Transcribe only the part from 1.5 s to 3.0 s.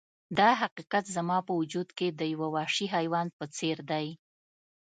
وجود کې د یو وحشي